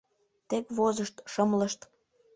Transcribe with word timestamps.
Тек 0.49 0.65
возышт, 0.77 1.15
шымлышт. 1.31 1.79